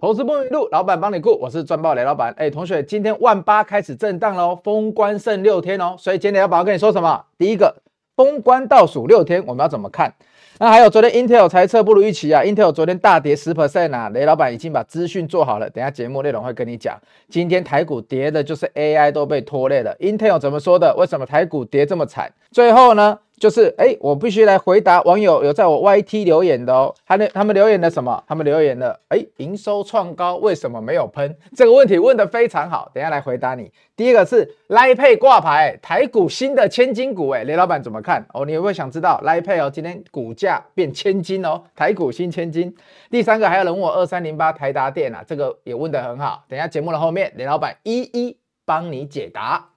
[0.00, 1.36] 投资不迷路，老板帮你顾。
[1.40, 2.32] 我是赚爆雷老板。
[2.36, 7.24] 哎，同学，今天万八开始震荡喽，封关剩六天哦，所以今天雷老板要跟你说什么？
[7.36, 7.74] 第一个，
[8.14, 10.14] 封关倒数六天，我们要怎么看？
[10.60, 16.96] 那还有昨天 Intel 财测不如预期啊，Intel 昨天大跌十 percent 啊，雷老板已经把资讯做好了，等下节目内容会跟你讲。
[17.28, 20.94] 今天台股跌的就是 AI 都被拖累了，Intel 怎么说的？
[20.96, 22.32] 为什么台股跌这么惨？
[22.52, 23.18] 最后呢？
[23.38, 26.94] 就是哎，我必须来回答网友有在我 YT 留言的哦。
[27.06, 28.22] 他那他们留言的什么？
[28.26, 31.36] 他们留言的哎，营收创高为什么没有喷？
[31.56, 33.70] 这个问题问得非常好，等下来回答你。
[33.96, 38.24] 第一个是莱佩挂牌，台股新的千金股哎，雷老板怎么看？
[38.34, 39.70] 哦，你有没有想知道莱佩哦？
[39.70, 42.74] 今天股价变千金哦，台股新千金。
[43.10, 46.44] 第三个还有人问我二三零八台达电啊，这个也问得很好。
[46.48, 49.70] 等下节目的后面，雷老板一一帮你解答。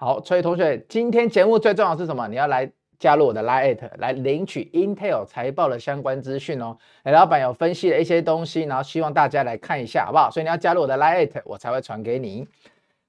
[0.00, 2.26] 好，所以同学，今天节目最重要的是什么？
[2.28, 6.74] 你要来加入我的 Line 来领取 Intel 财报的相关资讯哦。
[7.02, 10.30] 雷老板有分析了一些东西，然后希望大家来看一下，好不好？
[10.30, 12.48] 所以你要加入我的 Line，我才会传给你。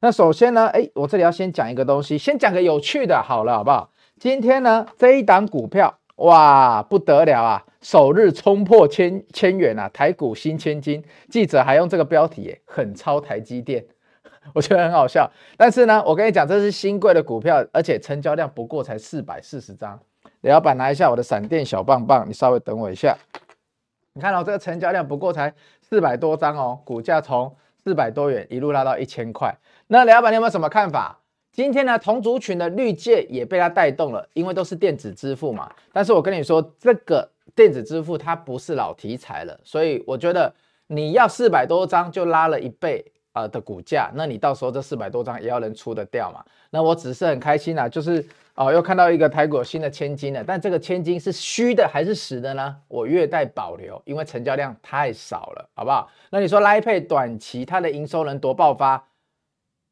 [0.01, 3.89] 那首先呢，哎，我这里要先讲一个东西，先讲个有趣的，好了，好不好？
[4.19, 11.01] 今天呢，这一档股票，哇，不得了啊，首日冲破千千元啊，台股新千金。
[11.29, 13.85] 记者还用这个标题，狠抄台积电。
[14.53, 19.99] 我觉得很好笑，但是呢，我跟你讲，这是新贵的股票，而且成交量不过才四百四十张。
[20.41, 23.15] 雷老板拿一下我的闪电小棒棒，你稍微等我一下。
[24.13, 29.55] 你看到、哦、这个成交量不过才四百多张哦，股价从四百多元一路拉到一千块。
[29.87, 31.19] 那雷老板你有没有什么看法？
[31.53, 35.71] 今天呢，同族群的绿界也被它带动了，因为都是电子支付嘛。
[35.93, 40.53] 但是我跟你说，这个电子支付它不是老题材了，所以我觉得
[40.87, 43.05] 你要四百多张就拉了一倍。
[43.33, 46.43] 呃的股价，那你到时候这四百多张也要能出得掉嘛？
[46.69, 52.75] 那我只是很开心啊，就是哦、又看到一个台股有新的千金了，但这个千金是虚的还是实的呢？
[52.87, 56.11] 我略带保留，因为成交量太少了，好不好？
[56.29, 59.03] 那你说 Line Pay 短期它的营收能多爆发？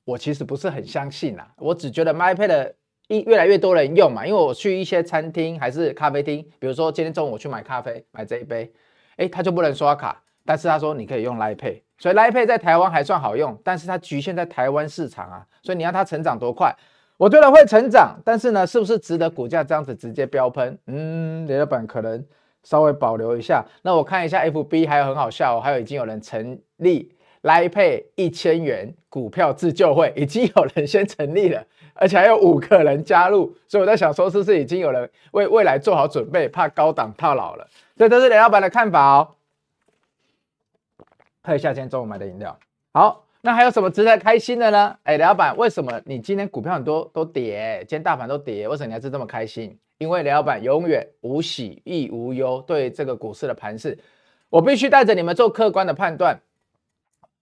[0.03, 2.75] 我其实不是很相信啦，我只觉得 Lipay 的
[3.08, 8.72] 一越来越多人用嘛，因为我去一些餐厅还是咖啡厅，比如说今天中午我去买咖啡，买这一杯，
[9.18, 11.81] 诶，他就不能刷卡，但是他说你可以用 Lipay。
[12.00, 16.74] 所以 l i Pay 在台湾还算好用，但是它局限在台湾市场啊，所以你要它成长多快？
[17.18, 20.80] 我觉得会成长，但是呢，是不是值得股价这样子直接飙喷？
[20.88, 22.26] 嗯，雷老板可能
[22.64, 23.66] 稍微保留一下。
[23.82, 31.62] 那我看一下 FB，还有很好笑哦，还有已经有人成立 l i Pay 一千元股票自救会，已经有人先成立了，
[31.94, 37.68] 而且还有五个人加入，所以我在想说，是不是已经有人为未来做好准备，怕高档套牢了？
[37.98, 39.28] 这都是雷老板的看法哦。
[41.42, 42.58] 喝一下今天中午买的饮料。
[42.92, 44.98] 好，那还有什么值得开心的呢？
[45.04, 47.80] 哎，雷老板，为什么你今天股票很多都跌？
[47.88, 49.78] 今天大盘都跌，为什么你还是这么开心？
[49.98, 52.64] 因为雷老板永远无喜亦无忧。
[52.66, 53.98] 对这个股市的盘势，
[54.50, 56.40] 我必须带着你们做客观的判断。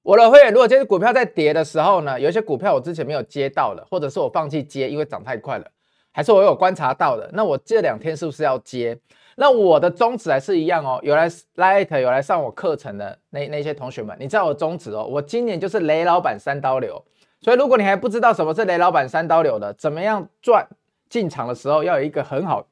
[0.03, 5.69] 我的会员，如果今天股票在跌的时候呢，有一些股票我之前没有接到的，或者是我放弃接，因为涨太快了，
[6.17, 8.97] 还是我有观察到的，那我这两天是不是要接？
[9.35, 17.00] 那我的宗旨还是一样哦，有来 Light 有来上我课程的那那些同学们，你知道我宗旨哦，我今年就是雷老板三刀流，
[17.39, 20.67] 所以如果你还不知道什么是雷老板三刀流的，怎么样赚
[21.07, 22.66] 进场的时候要有一个很好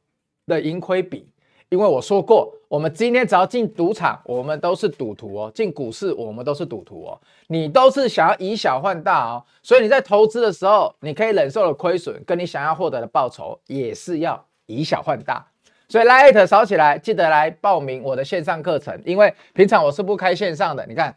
[0.47, 1.29] 的盈亏比，
[1.75, 15.45] 因为我说过，我们今天只要进赌场，我们都是赌徒哦，进股市我们都是赌徒哦，你都是想要以小换大哦，所以你在投资的时候，你可以忍受的亏损，跟你想要获得的报酬也是要以小换大。
[15.89, 20.85] 所以 Light 扫起来，记得来报名我的线上课程，因为平常我是不开线上的。
[20.87, 21.13] 你看，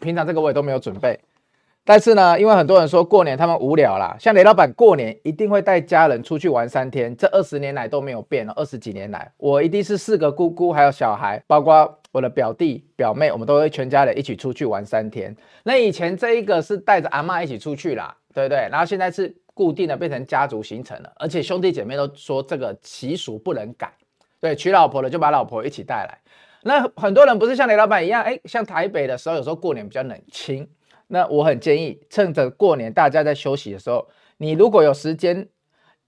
[0.00, 1.20] 平常这个我也都没有准备。
[1.88, 8.52] 但是呢，因为很多人说过年他们无聊啦，像雷老板过年一定会带家人出去玩三天，这二十年来都没有变了。
[8.56, 15.34] 二十几年来，我一定是四个姑姑还有小孩，包括我的表弟表妹，我们都会全家人一起出去玩三天。
[15.62, 18.68] 那以前这一个是带着阿嬷一起出去啦，对不对？
[18.70, 23.90] 然后现在是固定的变成家族行程了，而且兄弟姐妹都说这个习俗不能改。
[24.42, 26.18] 对，娶老婆了就把老婆一起带来。
[26.64, 30.68] 那很多人不是像雷老板一样，哎，像台北的时候，有时候过年比较冷清。
[31.08, 34.06] 那我很建议，趁着过年大家在休息的时候，
[34.36, 35.48] 你如果有时间，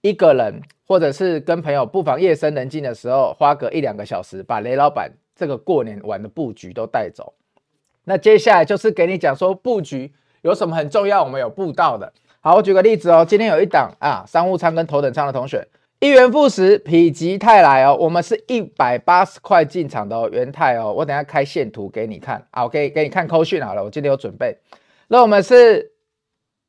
[0.02, 7.34] 一个人或者是跟朋友，不妨夜深人静的时候，花个一两个小时，把雷老板这个过年玩的布局都带走。
[8.04, 10.12] 那接下来就是给你讲说布局
[10.42, 12.12] 有什么很重要，我们有布到的。
[12.40, 15.66] 好，我举个例子哦，今天有一档啊，商务舱跟头等舱的同学。
[16.00, 24.56] 一元复始，否极泰来哦，我们是一百八十块进场的哦，元泰哦，我等下开线图给你看啊，我给给你看扣讯好了，我今天有准备。
[25.12, 25.90] 那我们是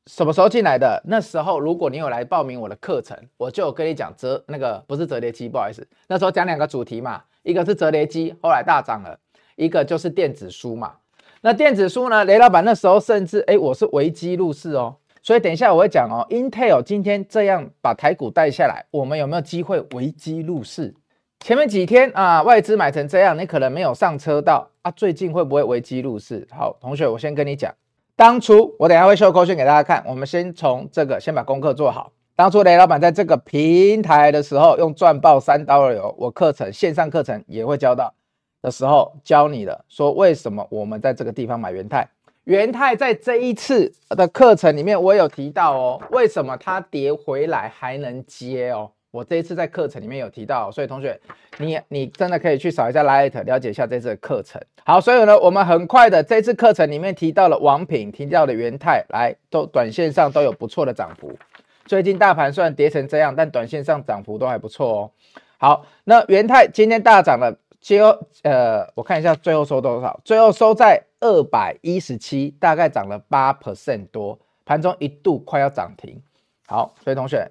[0.07, 0.99] 什么时候进来的？
[1.05, 9.15] 那时候如果你有来报名我的课程，我就跟你讲折那个不是折叠机，不好意思，那时候讲两个主题嘛，一个是折叠机，后来大涨了，
[9.55, 10.93] 一个就是电子书嘛。
[11.41, 12.25] 那电子书呢？
[12.25, 14.95] 雷老板那时候甚至哎，我是危机入市哦。
[15.21, 20.95] 所以等一下我会讲哦，Intel 今天这样把台股带下来，我们有没有机会危机入市？
[21.41, 24.89] 前面几天啊，外资买成这样，你可能没有上车到啊。
[24.89, 26.47] 最近会不会危机入市？
[26.49, 27.71] 好，同学，我先跟你讲，
[28.21, 30.03] 当初我等下会秀扣讯给大家看。
[30.07, 32.11] 我们先从这个先把功课做好。
[32.35, 38.13] 当初雷老板在这个平台的时候，用赚爆三刀流，我课程线上课程也会教到。
[38.61, 42.07] 的时候教你了，说为什么我们在这个地方买元泰？
[42.43, 48.91] 元泰在这一次的课程里面，我有提到哦，为什么它跌回来还能接哦？
[49.11, 51.19] 我这一次在课程里面有提到，所以同学，
[51.57, 54.61] 你你真的可以去扫一下 Light，了解一下这次的课程。
[54.85, 61.37] 好，所以呢，我们很快的这次课程里面提到了王品，提到了元泰，来都短线上都有不错的涨幅。
[61.85, 65.11] 最近大盘虽然跌成这样，但短线上涨幅都还不错哦。
[65.57, 67.57] 好，那元泰今天大涨了。
[67.81, 70.21] 最后，呃，我看一下最后收多少？
[70.23, 76.21] 最后收在二百一十七，大概涨了八 percent 多，盘中一度快要涨停。
[76.67, 77.49] 好，所以同学，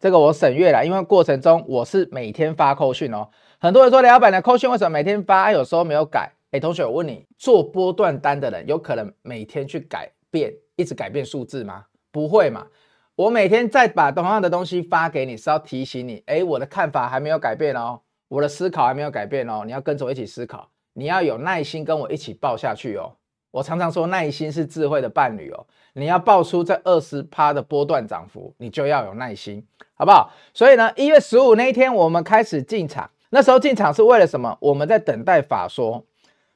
[0.00, 3.28] 这个我省略了，因为过程中我是每天发扣讯哦。
[3.58, 6.32] 很多人说，雷老板的扣讯为什么每天发，有时候没有改？
[6.52, 11.84] 哎，同学，我问你，做波段单的人有可能每天去改变，一直改变数字吗？
[12.10, 12.66] 不会嘛。
[13.14, 18.00] 我每天再把同样的东西发给你，是要提醒你，哎，我的看法还没有改变哦。
[18.28, 23.12] 我的思考还没有改变哦，你要跟着我一起思考，你要有耐心跟我一起抱下去哦。
[23.50, 25.66] 我常常说，耐心是智慧的伴侣哦。
[25.92, 29.62] 你要抱出这二十趴的波段涨幅，你就要有耐心，
[30.00, 30.32] 好不好？
[30.54, 34.56] 所以呢，一月十五那一天我们开始进场，那时候进场是为了什么？
[34.60, 36.06] 我们在等待法说，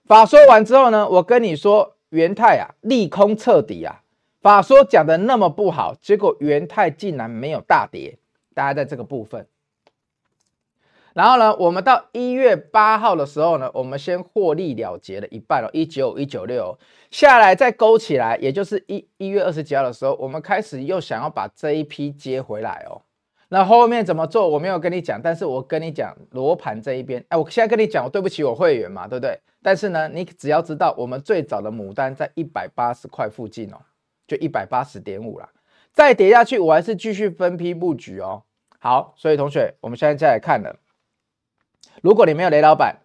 [0.07, 4.01] 法说完之后呢，我跟你说，元泰啊，利空彻底啊，
[4.41, 8.17] 法说讲的那么不好，结果元泰竟然没有大跌，
[8.55, 9.47] 大家在这个部分。
[11.13, 16.79] 然后呢，我们到一月八号的时候呢，我们先获利了结了一半了，一九一九六
[17.11, 23.04] 下来再勾起来，也就是一一月二十几号的时候，我们开始又想要把这一批接回来哦。
[23.55, 24.49] 那后面怎么做？
[24.49, 29.39] 我没有跟你讲，但是我跟你讲罗盘这一边，哎，我现在跟你讲，我对不起我会员嘛，对不对？
[29.63, 33.77] 但是呢，你只要知道，我们最早的牡丹在一百八十块附近哦，
[34.27, 35.49] 就一百八十点五啦，
[35.93, 38.43] 再跌下去，我还是继续分批布局哦。
[38.81, 40.75] 好，所以同学，我们现在再来看了。
[42.03, 42.97] 如果你没有雷老板，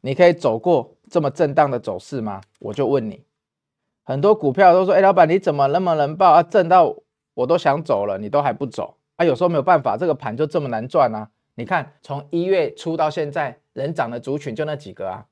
[0.00, 2.40] 你可以走过这么震荡的走势吗？
[2.60, 3.26] 我就问你，
[4.04, 6.42] 很多股票都说：“哎，老板你怎么那么能抱啊？
[6.42, 6.96] 震到
[7.34, 11.28] 我都想走了，你都还不走啊？”有时候没有办法，这个盘就这么难赚啊！
[11.54, 15.26] 你看，从一月初到现在，人涨的族群就那几个啊。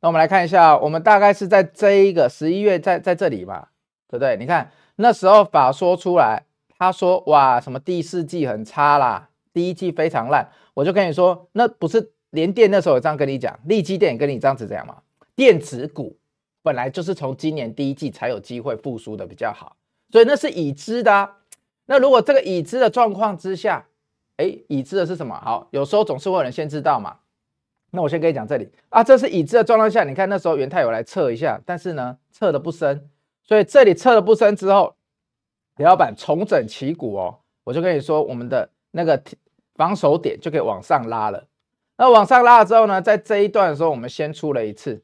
[0.00, 3.68] 那我们来看一下，我们大概是在这一个十一月在在这里嘛，
[4.08, 4.36] 对不对？
[4.36, 6.42] 你看那时候法说出来，
[6.78, 12.12] 他说：“哇，什么第四季很差啦，第一季非常烂。”我就跟你说，那不是。
[12.30, 14.98] 联电那时候有这样跟你讲，力积电跟你这样子讲嘛？
[15.34, 16.16] 电子股
[16.62, 19.74] 本来就是从今年第一季才有机会复苏的比较好，
[20.12, 21.38] 所以那是已知的啊。
[21.90, 23.84] 那如果这个已知的状况之下，
[24.36, 25.34] 哎，已知的是什么？
[25.34, 27.16] 好，有时候总是会有人先知道嘛。
[27.90, 33.10] 那我先跟你讲这里啊，这是已知的状况下，你看那时候元泰有来测一下，但是呢，测的不深，
[33.42, 34.94] 所以这里测的不深之后，
[35.78, 39.20] 李老板重整旗鼓哦，我就跟你说，我们的那个
[39.74, 41.48] 防守点就可以往上拉了。
[41.96, 45.02] 那往上拉了之后呢，在这一段的时候，我们先出了一次，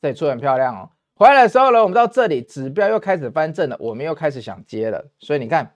[0.00, 0.88] 这里出很漂亮哦。
[1.16, 5.04] 回来的时候呢，我们到这里指标又开始翻正了，我们又开始想接了。
[5.18, 5.74] 所以你看，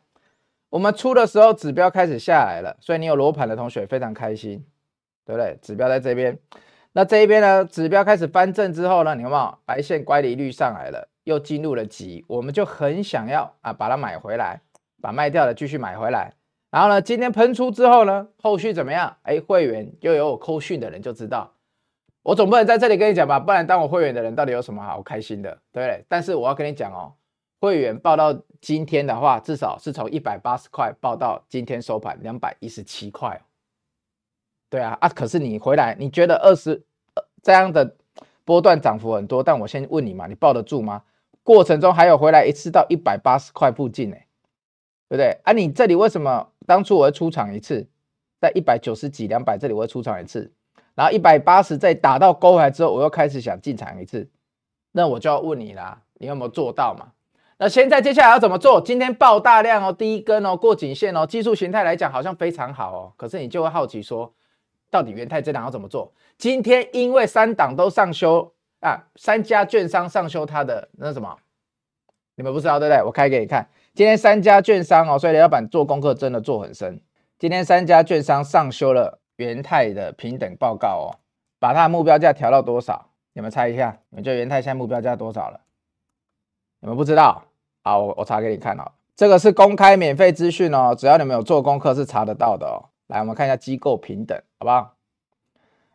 [0.73, 4.65] 我们出的时候指标开始下来了，所以你有罗盘的同学非常开心，
[5.27, 5.59] 对不对？
[5.61, 6.39] 指标在这边，
[6.93, 14.63] 那这一边呢，指标开始翻正之后呢，你看嘛白线乖离率上来了，又进入了级，我们就很想要啊把它买回来，
[15.03, 16.33] 把卖掉的继续买回来。
[16.71, 19.15] 然后呢，今天喷出之后呢，后续怎么样？
[19.25, 21.53] 哎，会员又有我扣讯的人就知道，
[22.23, 26.03] 我总不能在这里跟你讲吧，不然当我会员的人到底有什么好开心的，对不对？
[26.09, 27.13] 但是我要跟你讲哦，
[27.63, 33.41] 会员报到今天的话，至少是从一百八十块报到今天收盘两百一十七块，
[34.69, 35.09] 对啊啊！
[35.09, 36.83] 可是你回来，你觉得二十
[37.41, 37.95] 这样的
[38.45, 41.05] 波段涨幅很多，但我先问你嘛，你抱得住吗？
[41.45, 44.17] 过程中还有回来一次到一百八十块附近呢，
[45.09, 45.39] 对不对？
[45.45, 46.49] 啊，你这里为什么？
[46.67, 47.87] 当初我会出场一次，
[48.41, 50.53] 在一百九十几、两百这里我会出场一次，
[50.97, 54.29] 然后一百八十再打到勾回来之后，我又开始想进场一次，
[54.91, 57.13] 那我就要问你啦，你有没有做到嘛？
[57.63, 58.81] 那现在接下来要怎么做？
[58.81, 64.35] 今天爆大量哦，第一根哦，过颈线哦，技术形态来讲好像非常好哦，可是你就会好奇说，
[64.91, 66.13] 到底元泰这档要怎么做？
[66.37, 71.39] 今天因为三档都上修啊，三家券商上修它的那什么
[72.35, 73.01] 你们不知道对不对？
[73.05, 77.01] 我开给你看，今天三家券商哦，所以雷老板做功课真的做很深。
[77.39, 81.23] 今天三家券商上修了元泰的平等报告哦，
[81.61, 83.11] 把它的目标价调到多少？
[83.35, 85.61] 你们猜一下，你们觉得元泰现在目标价多少了？
[86.81, 87.45] 你们不知道？
[87.83, 88.83] 好，我我查给你看哦。
[89.15, 92.89] 这个是公开免费资讯哦，只要你们有做功课是查得到的哦。
[93.09, 94.95] 来，我们看一下机构平等，好不好？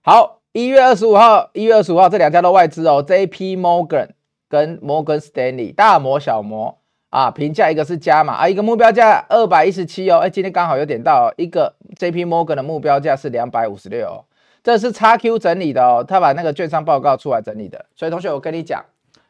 [0.04, 3.58] 好，一月二十五号，一月二十五号这两家的外资哦，J.P.
[3.58, 4.10] Morgan
[4.48, 6.78] 跟 Morgan Stanley 大摩小摩
[7.10, 12.26] 啊，评价一个是加码啊，一个目标价二百一十七哦，哎，今天刚好有点到，一个 J.P.
[12.26, 14.24] Morgan 的目标价是两百五十六哦，
[14.62, 18.86] 这是 XQ 整理的哦，他把那个券商报告出来整理的，所以同学我跟你讲。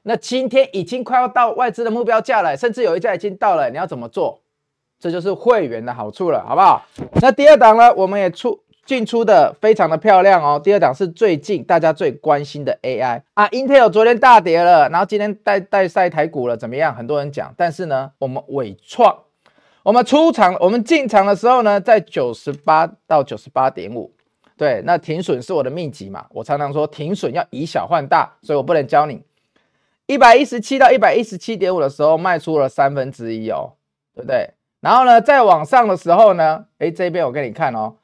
[0.07, 4.39] 那今天已经快要到外资的目标价了，甚至有一家已经到了，你要怎么做？
[4.97, 6.81] 这就是会员的好处了，好不好？
[7.21, 10.57] 那第二档呢，我们也出进出的非常的漂亮哦。
[10.63, 16.95] 第二档是最近大家最关心的 AI 啊，Intel 昨天大跌了，然后今天带带晒台股了，怎么样？
[16.95, 19.13] 很多人讲，但是呢，我们纬创，
[19.83, 24.09] 我们出场，我们进场的时候呢，在九十八到九十八点五，
[24.57, 29.21] 对，那停损是我的秘籍嘛，我常常说停损要以小换大，所以我不能教你。
[30.07, 33.73] 一百一十七到一百一十七点五的时候卖出了三分之一哦，
[34.15, 34.51] 对不对？
[34.79, 37.95] 然后呢，再往上的时候呢，诶，这边我给你看哦，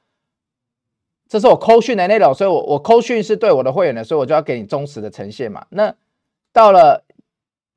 [1.29, 5.65] 这是我扣讯的内容，所以我我扣讯是对我的会员的，所以我就要给你忠实的呈现嘛。
[5.69, 5.95] 那
[6.51, 7.05] 到了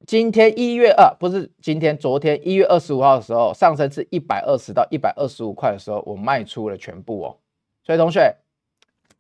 [0.06, 7.36] 今天一月二，不是今天，昨天一月二十五号的时候，上升至一百二十到一百二十五块的时候，我卖出了全部哦。
[7.84, 8.36] 所以同学，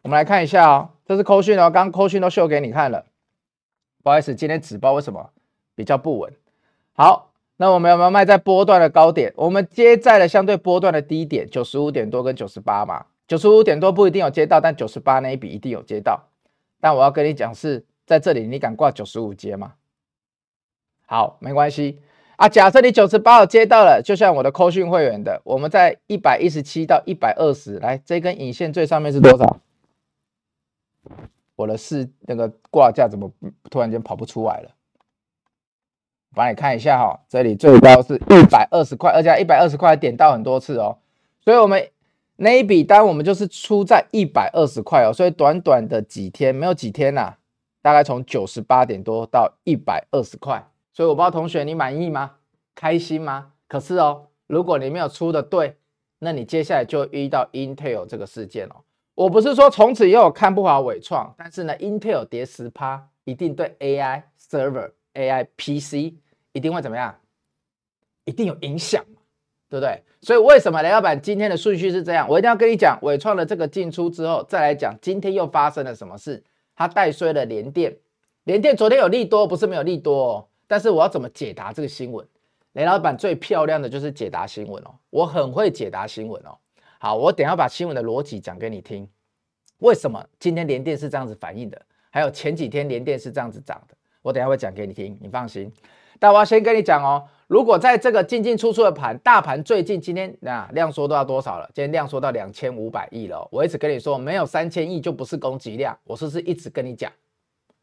[0.02, 3.04] 我们来看一下哦，这是扣讯哦，刚刚扣讯都秀给你看了。
[4.06, 5.30] 不好意思，今天纸包为什么
[5.74, 6.32] 比较不稳？
[6.92, 9.32] 好，那我们有没有卖在波段的高点？
[9.34, 13.06] 我们接在了相对波段的低点，九十五点多跟九十八嘛。
[13.26, 16.28] 九十五点多不一定有接到，但九十八那一笔一定有接到。
[16.80, 19.72] 但我要跟你讲是在这里，你敢挂九十五接吗？
[21.06, 21.98] 好，没关系
[22.36, 22.48] 啊。
[22.48, 29.58] 假设你九十八有接到了，就像我的扣讯会员的，我们在一百一十七到一百二十，来，这根引线最上面是多少？
[31.56, 33.30] 我的是那个挂价怎么
[33.70, 34.70] 突然间跑不出来了？
[36.34, 40.98] 帮你看一下哈，这里最高是一百二十块，而且一百二十块点到很多次哦，
[41.42, 41.90] 所以我们
[42.36, 47.34] 那一笔单我们就是出在一百二十块哦，所以短短的几天没有几天呐、
[47.80, 52.32] 大概从九十八点多到一百二十块，所以我不知道同学你满意吗？
[52.74, 53.52] 开心吗？
[53.66, 55.78] 可是哦，如果你没有出的对，
[56.18, 58.84] 那你接下来就遇到 Intel 这个事件哦。
[59.16, 66.14] 我不是说从此以后看不好纬创，但是呢，Intel 跌十趴，一定对 AI server、AI PC
[66.52, 67.18] 一定会怎么样？
[68.26, 69.22] 一定有影响嘛，
[69.70, 70.02] 对不对？
[70.20, 72.28] 所以为什么雷老板今天的顺序是这样？
[72.28, 76.44] 我一定要跟你讲纬创的这个进出之后，再来讲今天又发生了什么事？
[76.74, 77.96] 它带衰了联电，
[78.44, 80.48] 联电昨天有利多，不是没有利多哦。
[80.66, 82.26] 但是我要怎么解答这个新闻？
[82.72, 86.58] 雷老板最漂亮的就是解答新闻哦，我很会解答新闻哦。
[86.98, 89.08] 好，我等下把新闻的逻辑讲给你听。
[89.78, 91.80] 为什么今天联电是这样子反应的？
[92.10, 95.70] 还有前几天联电是这样子涨的，我等下会讲给你听，你放心。
[96.18, 101.68] 但我要先跟你讲哦，如果在这个进进出出的盘，大盘最近今天啊量缩到多少了？
[101.74, 103.46] 今天量缩到两千五百亿了。
[103.52, 107.12] 我一直跟你说，没有三千亿就不是攻击量，我是不是一直跟你讲？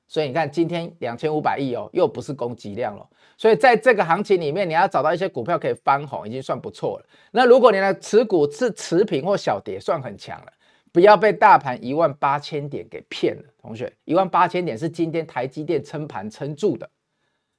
[0.08, 3.08] 所以你看今天两千五百亿哦，又不是攻击量了。
[3.38, 7.06] 所以在这个行情里面，你要找到一些股票可以翻红，已经算不错了。
[7.32, 10.54] 那如果你的持股是持平或小跌，算很强了。
[10.92, 16.88] 不要被大盘一万八千点给骗了，同学，一万八千点是今天台积电撑盘撑住的，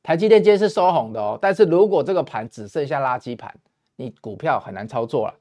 [0.04, 1.36] 台积电今天是收红的哦。
[1.42, 3.52] 但是如果这个盘只剩下垃圾盘，
[3.96, 5.34] 你股票很难操作了。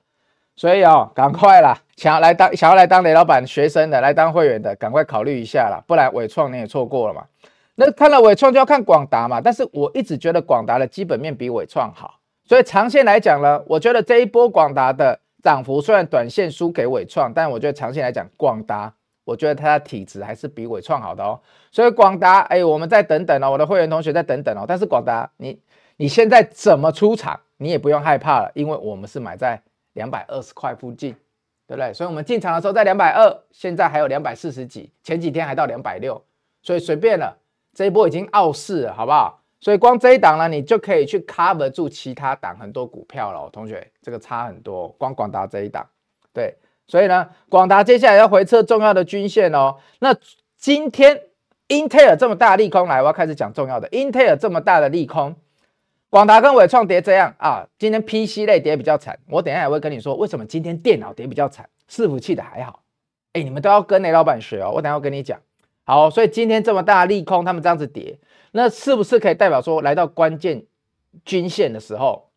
[0.56, 7.24] 所以哦，赶快啦，想要来当想要来当雷老板学生的，来当会员的，赶快考虑一下啦，不然伟创你也错过了嘛。
[7.76, 15.20] 那看了伟创就要看广达嘛，但是我一直觉得广达的基本面比伟创好，所以长线来讲呢，我觉得这一波广达的。
[15.44, 18.94] 涨幅虽然短线输给伟创，但我觉得长线来讲，广达，
[19.26, 21.38] 我觉得它的体质还是比伟创好的哦。
[21.70, 24.64] 所以广达，哎，我们再等等哦，我的会员同学再等等哦。
[24.66, 25.60] 但是广达，你
[25.98, 29.62] 你现在怎么出场，你也不用害怕了，因为我们是买在
[29.94, 31.14] 两百二十块附近，
[31.68, 31.94] 对不对？
[31.94, 36.24] 所以我们进场的时候在两百二，现在还有两百四十几，前几天还到两百六，
[36.62, 37.38] 所以随便了，
[37.74, 39.40] 这一波已经傲视了，好不好？
[39.60, 44.90] 所以光这一档呢，你就可以去 cover 住其他档很多股票了，同学，这个差很多。
[44.98, 45.88] 光广达这一档，
[46.34, 46.54] 对，
[46.86, 49.78] 所以呢，广达接下来要回测重要的均线哦。
[50.00, 50.14] 那
[50.58, 51.18] 今天
[51.68, 53.88] 英特尔这么大利空，来，我要开始讲重要的。
[53.94, 55.34] 英特尔这么大的利空，
[56.14, 59.18] 广达跟纬创跌这样啊，今天 PC 类跌比较惨。
[59.28, 62.84] 我等下也会跟你说，为什么今天电脑跌比较惨，伺服器的还好。
[63.32, 65.42] 哎，你们都要跟雷老板学哦，我等下跟你讲。
[65.86, 68.16] 好，所以今天这么大利空，他们这样子跌。
[68.52, 70.64] 那是不是可以代表说来到关键
[71.26, 72.30] 均线的时候，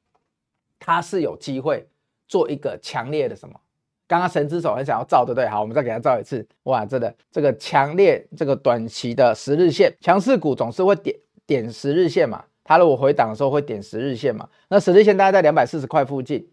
[0.78, 1.86] 它是有机会
[2.26, 3.60] 做一个强烈的什么？
[4.08, 5.46] 刚刚神之手很想要照，对不对？
[5.46, 6.48] 好，我们再给它照一次。
[6.62, 11.14] 哇，真的，这个强烈这个短期的十日线，强势股总是会点
[11.46, 12.42] 点十日线嘛。
[12.66, 14.48] 它如果回档的时候会点十日线嘛？
[14.68, 16.46] 那十日线大概在两百四十块附近。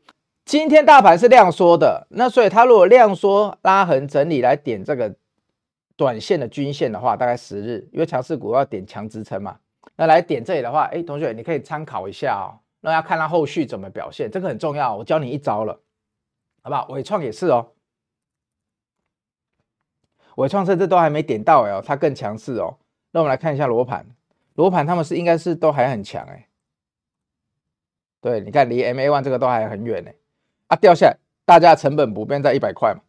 [0.45, 5.13] 今天大盘是量缩的，那所以它如果量缩拉横整理来点这个
[5.97, 9.57] 短线的均线的话，大概十日，因为强势股要点强支撑嘛。
[9.95, 12.59] 那来点这里的话，哎，同学你可以参考一下哦。
[12.81, 14.95] 那要看它后续怎么表现，这个很重要。
[14.95, 15.79] 我教你一招了。
[16.61, 16.87] 好不好？
[16.89, 17.71] 纬创也是哦，
[20.35, 22.77] 纬创甚至都还没点到哦，它更强势哦。
[23.11, 24.05] 那我们来看一下罗盘，
[24.55, 26.47] 罗盘他们是应该是都还很强哎。
[28.21, 30.11] 对，你看离 MA one 这个都还很远呢。
[30.67, 33.01] 啊，掉下来，大家成本不变在一百块嘛，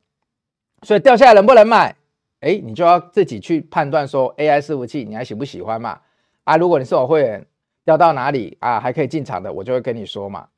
[0.83, 1.95] 所以掉下来能不能买？
[2.41, 6.01] 哎，你就要自己去判断说 AI 伺服器你还喜不喜欢嘛？
[6.45, 7.47] 啊，如果你是我会员，
[7.85, 10.49] 掉到哪里啊还可以进场的，我就会跟你说嘛。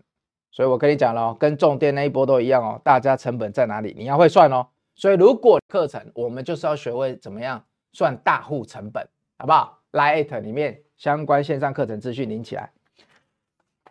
[0.50, 3.94] 所以我跟你讲咯，跟重电那一波都一样哦，大家成本在哪里？
[3.96, 4.66] 你要会算哦。
[4.94, 7.62] 所以如果课程，我们就是要学会怎么样
[7.92, 9.06] 算大户成本，
[9.38, 12.70] 好不好？Lite 里面相关线上课程资讯领起来。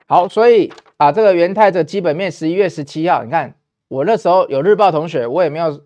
[0.07, 3.55] 好，所以啊，这个元泰的基本面，十一月十七号，你看
[3.87, 5.81] 我那时候有日报同学，我也没有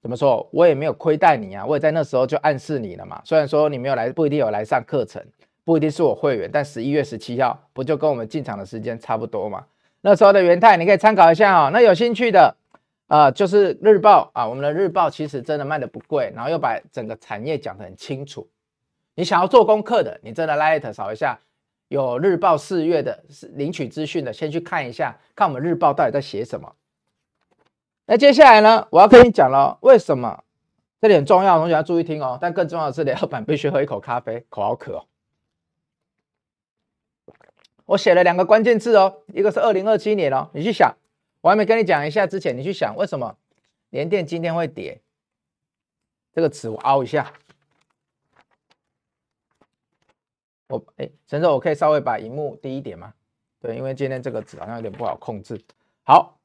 [0.00, 3.20] 怎么说，我也没有亏待你啊，我也在那时候就暗示你了嘛。
[3.24, 5.20] 虽然说你没有来，不一定有来上课程，
[5.64, 9.64] 不一定是我会员，但十一月十七号不就跟我们进场的时间差不多嘛？
[10.02, 11.70] 那时候的元泰，你可以参考一下哦。
[11.72, 12.54] 那有兴趣的
[13.08, 18.46] 啊、呃，就是日报啊，我们的日报其实真的卖的不贵，然后又把整个产业讲得很清楚。
[19.14, 21.38] 你想要做功课的，你真的 Light 扫一下，
[21.88, 26.74] 有日报四月的领取资讯的，先去看一下，看我们日报到底在写什么。
[28.06, 30.44] 那接下来呢，我要跟你讲了，为什么
[31.00, 32.36] 这里很重要，同学要注意听哦。
[32.40, 35.06] 但更重要的是， 老板必须喝一口咖啡，口好渴哦。
[37.86, 40.94] 我写了两个关键字哦，一个是二零二七年哦，你去想，
[41.42, 43.36] 我还没跟你讲一下之前，你去想为什么
[43.90, 45.00] 联电今天会跌，
[46.32, 47.32] 这个词我凹一下，
[50.74, 53.12] 我哎，陈总，我可以稍微把荧幕低一点吗？
[53.60, 55.60] 对，因为今天这个纸好像有点不好控制。
[56.02, 56.36] 好，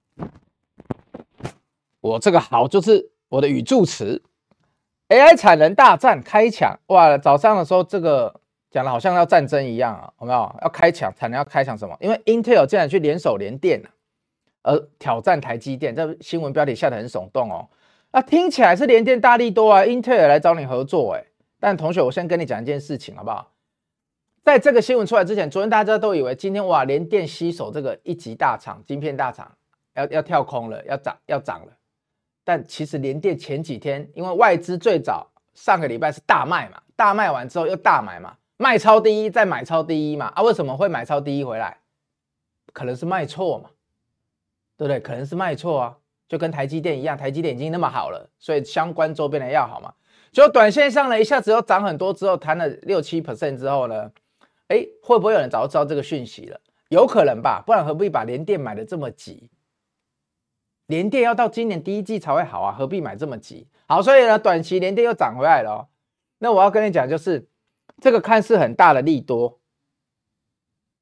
[2.02, 4.22] 我这个好就是我的语助词
[5.10, 8.40] ，AI 产能大战开抢，哇，早上的时候这个。
[8.72, 10.56] 讲的好像要战争一样啊，有没有？
[10.62, 11.98] 要开抢，才能要开抢什么？
[12.00, 13.82] 因为 Intel 竟然去联手联电
[14.62, 17.68] 而挑战台积电，这新闻标题下得很耸动哦。
[18.12, 21.26] 那听起来是联电大利多啊，Intel 来找你合作哎。
[21.60, 23.52] 但同学，我先跟你讲一件事情好不好？
[24.50, 29.56] 在这个新闻出来之前，昨天大家都以为今天哇，联电吸手这个一级大厂、晶片大厂
[29.94, 31.72] 要要跳空了，要涨要涨了。
[32.44, 38.38] 但其实联电前几天因为外资最早上个礼拜是大卖嘛，大卖完之后又大买嘛。
[38.58, 40.26] 卖超第一，再买超第一嘛？
[40.34, 41.78] 啊，为什么会买超第一回来？
[42.74, 43.70] 可能是卖错嘛，
[44.76, 45.00] 对不对？
[45.00, 49.94] 可能是卖错啊，就跟台积电一样，台积电已经那么好了，所以相关周边的要好嘛。
[50.32, 54.12] 就短线上呢，一下子又涨很多之后，弹了六七 percent 之后呢，
[54.70, 56.60] 哎，会不会有人早就知道这个讯息了？
[56.88, 59.52] 有可能吧，不然何必把联电买的这么急？
[60.88, 63.68] 联电要到今年第一季才会好啊，何必买这么急？
[63.88, 65.88] 好，所以呢，短期联电又涨回来了哦。
[66.40, 67.48] 那我要跟你讲就是。
[68.02, 69.60] 这个看似很大的利多，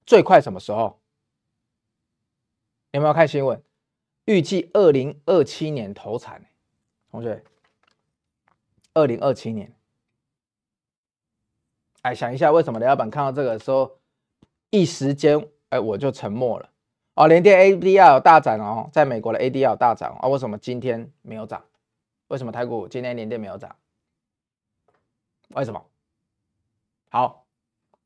[0.04, 1.00] 最快什么时候？
[2.90, 3.62] 有没有看新闻？
[4.26, 6.44] 预计二零二七年投产，
[7.12, 7.44] 同学，
[8.96, 9.72] 二零二七年。
[12.08, 13.98] 哎，想一下，为什么雷老板看到这个的时候，
[14.70, 16.70] 一时间，哎，我就沉默了。
[17.16, 21.62] 哦，联电 ADR 大涨哦，在美国的 ADR 大涨啊，为什么今天没有涨？
[22.30, 23.76] 为什么台股今天联电没有涨？
[25.50, 25.84] 为什么？
[27.10, 27.44] 好，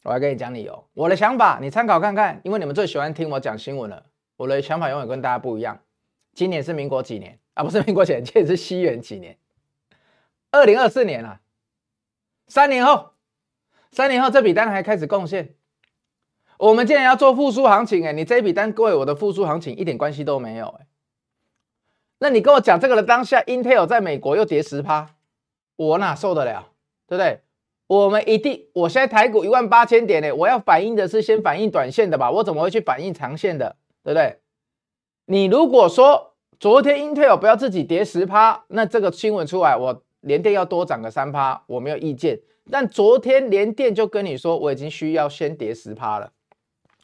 [0.02, 0.84] 我来跟你讲理由。
[0.96, 4.04] 我的想法，你参考看看，因为你们最喜欢听我讲新闻了。
[4.36, 5.80] 我的想法永远跟大家不一样。
[6.34, 7.64] 今年是民国几年啊？
[7.64, 9.38] 不是民国几年，今年是西元几年？
[10.50, 11.40] 二零二四年啊。
[12.48, 13.11] 三年后，
[13.92, 15.56] 三年后这笔单还开始贡献。
[16.58, 20.88] 我们今年要做复苏行情，哎，你这笔单跟，我的复苏行情一点关系都没有，哎。
[22.20, 25.16] 那你跟我讲这个的当下，Intel 在美国又跌十趴，
[25.76, 26.68] 我哪受得了？
[27.08, 27.40] 对不对？
[27.88, 32.30] 我们一定，我现在台股一万八千点呢，我要反映的是先反映短线的吧？
[32.32, 33.76] 我怎么会去反映长线的？
[34.04, 34.40] 对不对？
[35.26, 42.40] 你如果说昨天 Intel 不要自己跌十趴，那这个新闻出来，我连电要多涨个三趴，我没有意见。
[42.70, 46.32] 但昨天联电就跟你说，我已经需要先跌十趴了，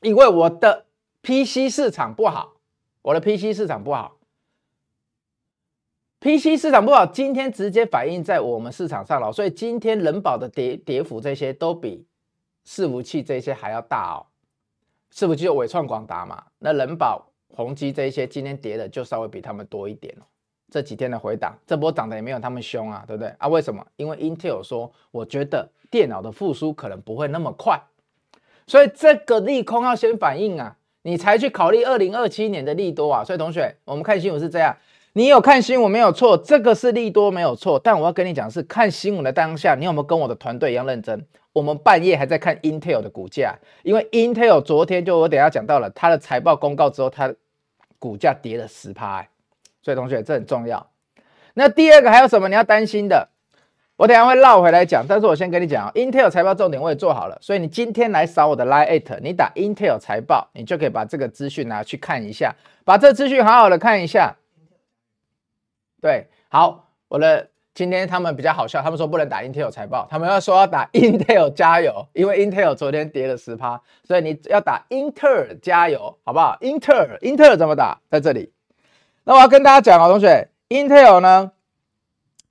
[0.01, 0.85] 因为我的
[1.23, 2.57] PC 市场不好，
[3.01, 4.17] 我的 PC 市场不好。
[6.19, 12.05] PC 市场不好，今天直接反映在我们市场上了，所以今天人保的跌跌幅这些都比
[12.65, 14.25] 伺服器这些还要大哦。
[15.09, 16.43] 是不是就纬创、广达嘛？
[16.59, 20.23] 那人保、宏基这些今天跌的就稍微比他们多一点哦。
[20.69, 23.47] 这几天的回档，这波涨的也没有他们凶啊，对不对啊？
[23.47, 23.85] 为什么？
[23.95, 27.81] 因为 Intel 说，我觉得电脑的复苏可能不会那么快，
[28.65, 33.23] 所以这个利空要先反应啊，你才去考虑二零二七年的利多啊。
[33.23, 34.75] 所以同学，我们看新闻是这样，
[35.13, 41.25] 你有看新闻没有错，这个是利多没有错，但我要跟你讲是，看新闻的当下，你有没有跟我的团队一样认真？
[41.53, 47.33] 我们半夜还在看 Intel 的股价，因为 Intel 昨天就我等下讲到了，它的财报公告之后，它
[47.97, 49.25] 股价跌了十趴，
[49.87, 50.85] 所以同学这很重要。
[51.53, 53.29] 那第二个还有什么你要担心的？
[53.95, 64.35] 我等下会绕回来讲，但是我先跟你讲啊，Intel 财报重点我也做好了，所以你今天来扫我的 Line at，你打 Intel 财报，你就可以把这个资讯拿去看一下，把这资讯好好的看一下。
[66.01, 67.47] 对，好，我的。
[67.77, 77.99] 今天他们比较好笑，他们说不能打 Intel 财报，他们要说要打 Intel 加油，因为 Intel 昨天跌了十趴，所以你要打 Intel 加油，好不好？Intel Intel 怎么打？
[78.09, 78.51] 在这里。
[79.27, 81.51] 那我要跟大家讲哦，同学，Intel 呢，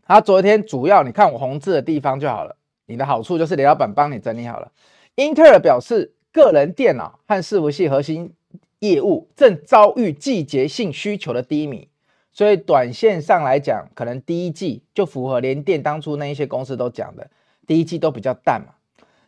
[0.07, 2.55] 它昨天主要你看我红字的地方就好了。
[2.85, 4.71] 你的好处就是李老板帮你整理好了。
[5.17, 8.35] Intel 表示，个人电脑和伺服器核心
[8.81, 11.89] 业务正遭遇季节性需求的低迷。
[12.31, 17.31] 所以短线上来讲，可能第一季就符合联电当初那一些公司都讲的，
[17.67, 18.75] 第一季都比较淡嘛。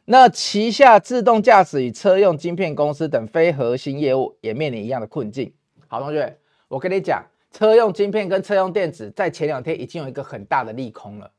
[0.05, 5.51] 那旗下自动驾驶与车用晶片公司等非核心业务也面临一样的困境。
[5.87, 6.37] 好，同学，
[6.69, 11.33] 我跟你讲，车用晶片跟车用电子在前两天已经有一个很大的利空了。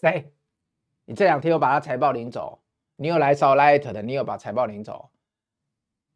[0.00, 0.32] 谁？
[1.04, 2.60] 你这两天有把他财报领走？
[2.96, 4.02] 你有来找 Light 的？
[4.02, 5.08] 你有把财报领走？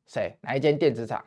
[0.06, 0.36] 谁？
[0.40, 1.24] 哪一间电子厂？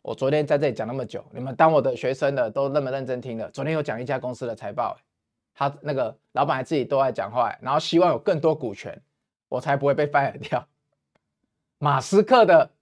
[0.00, 3.50] 我昨天在这里讲那么久，你们当我的学生的都那么认真听了。
[3.50, 4.98] 昨天有讲一家公司的财报，
[5.54, 9.00] 他那个老板还自己都爱讲话，然后希望有更多股权，
[9.48, 10.66] 我才不会被 fire 掉。
[11.78, 12.72] 马斯克的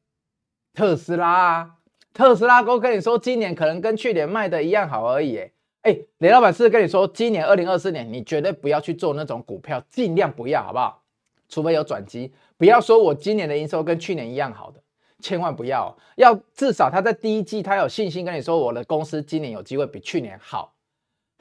[0.72, 1.78] 特斯拉啊，
[2.12, 5.38] 特斯拉哥跟你说，今年可能跟去年卖的一样好而已。
[5.82, 11.02] 哎，雷老板是跟你说，今年二零二四年你绝对不要去做那种股票，尽量不要，好不好？
[11.48, 14.80] 除非有转机，不要说我今年的营收跟去年一样好的。
[15.20, 20.72] 千万不要，要至少他在第一季他有信心跟你说，我的公司今年有机会比去年好，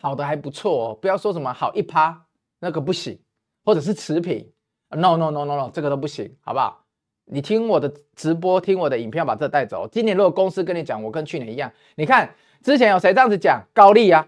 [0.01, 0.93] 好的还不错哦。
[1.01, 2.25] 不要说什么好一趴，
[2.59, 3.17] 那个不行，
[3.63, 4.45] 或者是持平
[4.89, 6.85] ，no no no no no，这个都不行，好不好？
[7.31, 9.87] 你听我的直播，听我的影片，把这带走。
[9.91, 13.61] 今年如果公司跟你讲，我跟去年一样，你看之前有谁这样子讲？
[13.73, 14.27] 高利啊，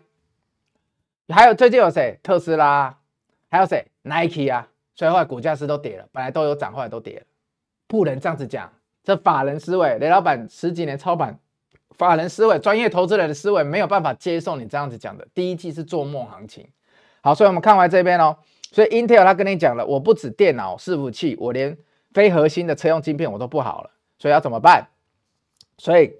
[1.30, 2.20] 还有最近有谁？
[2.22, 2.96] 特斯拉，
[3.50, 7.26] 还有谁？Nike 啊，所以后来股价是都跌了，本来都有涨，后来都跌了，
[7.88, 8.72] 不能这样子讲。
[9.04, 11.40] 这法人思维，雷老板十几年操盘，
[11.98, 15.28] 法人思维，专业投资人的思维没有办法接受你这样子讲的。
[15.34, 16.68] 第一季是做梦行情，
[17.22, 18.38] 好，所以我们看完这边哦。
[18.72, 21.76] 所以 Intel 他跟你讲了，我不止电脑伺服器，我连
[22.14, 24.88] 非核心的车用晶片我都不好了，所以要怎么办？
[25.78, 26.14] 所以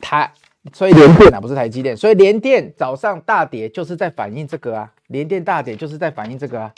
[0.00, 0.32] 台，
[0.72, 6.74] 所以联电啊，不是台积电，所以联电早上大跌就是在反映这个啊，联电大跌就是在反映这个啊。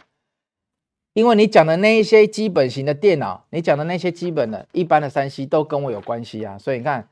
[1.12, 7.08] 因为你讲的那一些基本型的电脑，你讲的那些基本的一般的三 C 都跟我有关系啊，所以你看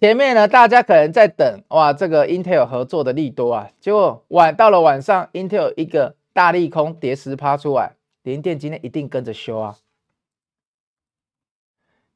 [0.00, 9.76] 前面呢，大家可能在等哇，这个 Intel 合作的利多啊，结果晚到了晚上，Intel 一个大利空跌十趴出来，联电今天一定跟着修啊。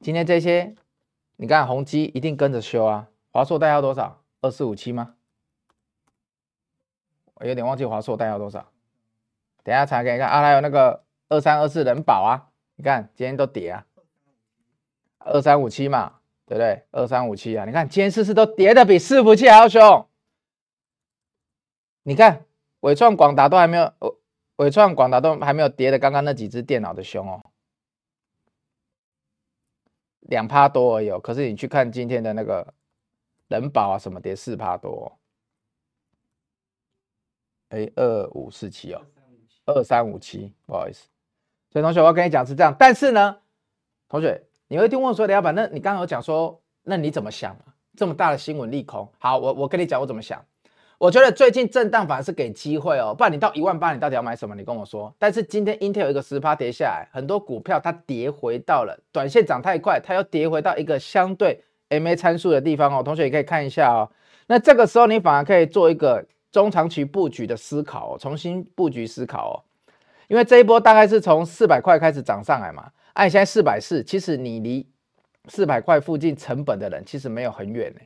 [0.05, 0.75] 今天这些
[1.35, 4.21] 你看宏基一定跟着修啊，华硕代号多少？
[4.39, 5.15] 二四五七吗？
[7.33, 8.67] 我有点忘记华硕代号多少，
[9.63, 11.03] 等下查给你看啊，还有那个。
[11.27, 13.87] 二三二四人保啊，你看今天都跌啊，
[15.17, 16.83] 二三五七嘛，对不对？
[16.91, 20.07] 二三五七啊，你看今天是不是都跌的比伺服器还要凶？
[22.03, 22.45] 你看
[22.81, 23.91] 纬创、广达都还没有，
[24.57, 27.43] 纬创、广达都还没有跌的，刚刚那几只电脑的凶哦，
[30.29, 31.19] 两趴多而已哦。
[31.19, 32.73] 可是你去看今天的那个
[33.47, 35.07] 人保啊，什么跌四趴多哦？
[37.69, 39.01] 哎，二五四七哦，
[39.65, 41.07] 二三五七，不好意思。
[41.71, 43.37] 所以同学，我要跟你讲是这样，但是呢，
[44.07, 47.57] 同学，你会听我说，李老板，那你刚刚有讲说，那你怎么想？
[47.97, 50.45] 这么大的新闻利空，好，我我跟你讲，我怎么想？
[50.97, 54.55] 我觉得最近震荡反而是给机会哦，不然你到一万八，你到底要买什么？
[54.55, 55.13] 你跟我说。
[55.19, 63.03] 但是今天 Intel 一个十趴跌下来，很多股票它跌回到了短线涨太快，它又跌回到一个相对 MA 参数的地方哦。
[63.03, 64.09] 同学也可以看一下哦。
[64.47, 69.55] 那这个时候你反而可以做一个中长期布局的思考哦，重新布局思考哦。
[70.27, 74.87] 因为这一波大概是从四百块开始涨上来嘛，按、啊、现在四百四，其实你离
[75.47, 77.99] 四百块附近成本的人其实没有很远呢，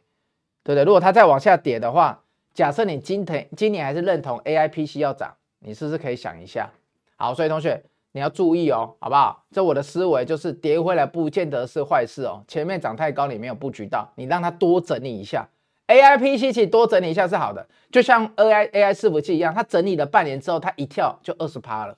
[0.64, 0.84] 对不对？
[0.84, 2.22] 如果它再往下跌的话，
[2.60, 6.70] 假设你今天今年还是认同 AI PC 要涨，你是不是可以想一下？
[7.16, 9.46] 好，所以同学你要注意哦，好不好？
[9.50, 12.44] 这我的思维就是跌回来不见得是坏事哦。
[12.50, 15.48] 前面涨太高，你没有布局到，你让它多整理一下。
[15.88, 21.96] AI PC 其实多整理一下是好的，就像 AI AI 伺服器一样，它整理了半年之后，它一跳就二十趴了。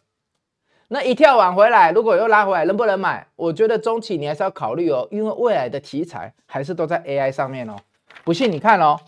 [0.89, 3.25] 那一跳往回来，如果又拉回来，能不能买？
[3.35, 7.75] 我觉得中期你还是要考虑哦，因为未来的题材还是都在 AI 上面哦。
[8.23, 8.99] 不信你看哦，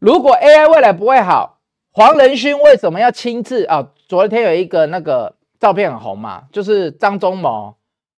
[0.00, 1.60] 如果 AI 未来不会好，
[1.92, 3.92] 黄仁勋为什么要亲自啊、哦？
[4.08, 7.74] 昨天有一个那个照片很红嘛，就是张忠谋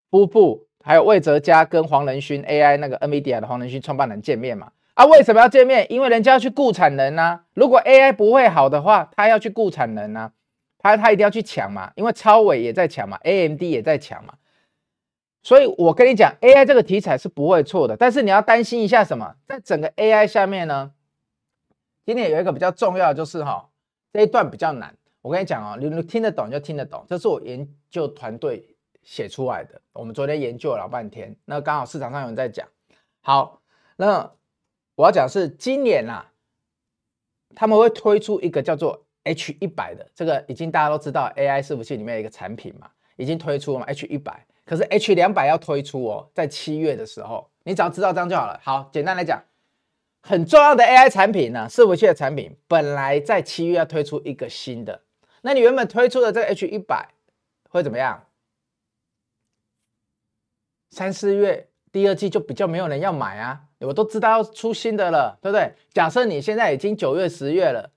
[0.09, 4.71] 夫妇还有魏哲家跟黄仁勋 AI 那个 NVIDIA 的黄仁勋创办人见面嘛。
[4.95, 5.85] 啊，为什么要见面？
[5.91, 10.31] 因为人家要去雇产能呐、如果 AI 不会好的话，他要去雇产能呐、
[10.79, 14.35] 他他一定要去抢嘛，因为超伟也在抢嘛，AMD 也在抢嘛，
[15.43, 19.35] 所以我跟你讲，AI 这个题材是不会错的，但是你要担心一下什么？
[19.49, 20.93] 在整个 AI 下面呢，
[22.05, 23.69] 今天有一个比较重要的就是哈，
[24.13, 24.97] 这一段比较难。
[25.21, 29.81] 我跟你讲哦，你你听得懂就听得懂，这是我研究团队写出来的。
[29.93, 32.69] 我们昨天研究了老半天，那刚好市场上有人在讲。
[33.21, 33.61] 好，
[33.97, 34.33] 那
[34.95, 36.33] 我要讲是今年啊，
[37.55, 39.05] 他们会推出一个叫做。
[39.25, 44.45] H 一百的这个已经大家都知道，AI 伺服器里面一个产品嘛，已经推出了嘛，H 一百。
[44.67, 48.59] 可是 H 两百要推出哦，在七月的时候，你只要知道这样就好了。
[48.65, 49.41] 好，简单来讲，
[50.23, 55.03] 很重要的 AI 产品呢，伺服器的产品，本来在七月要推出一个新的，
[55.43, 57.09] 那你原本推出的这个 H 一百
[57.69, 58.25] 会怎么样？
[60.91, 65.75] 三四月第二季就比较没有人要买啊，我都知道要出新的了，对不对？
[65.93, 67.91] 假设你现在已经九月十月了。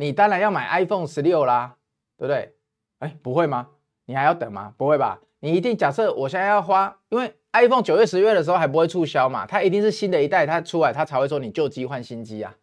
[0.00, 1.76] 你当然要买 iPhone 十六啦，
[2.16, 2.54] 对不对？
[3.00, 3.70] 哎，不会吗？
[4.04, 4.72] 你还要等吗？
[4.76, 5.20] 不会吧？
[5.40, 12.54] 你一定假设我现在要花，因为 iPhone 九月、十月的时候还不会促销嘛，它一定是新的一代它出来，它才会说你旧机换新机啊。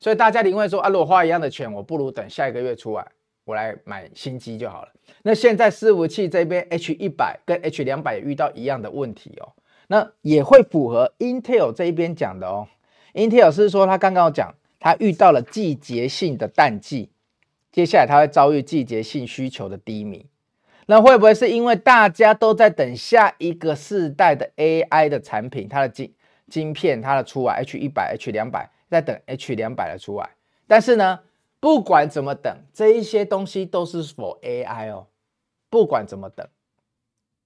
[0.00, 3.06] 所以大家一定会说啊，如果花一样的钱，我不如等下一个月出来，
[3.44, 4.88] 我来买新机就好了。
[5.22, 9.52] 那现在伺服器这边 H 一百跟 H 两百遇到一样的问题哦，
[9.88, 12.68] 那也会符合 Intel 这一边讲的哦。
[13.14, 14.54] Intel 是说他刚刚讲。
[14.84, 17.08] 它遇到了季节性的淡季，
[17.70, 20.26] 接下来它会遭遇季节性需求的低迷，
[20.86, 26.12] 那会不会是因为大家都在等下一个世代的 AI 的产品，它的晶
[26.48, 30.30] 晶片它的出来，H 一百、H 两百，在等 H 两百的出来？
[30.66, 31.20] 但是呢，
[31.60, 35.06] 不管怎么等，这一些东西都是 for AI 哦，
[35.70, 36.46] 不管怎么等。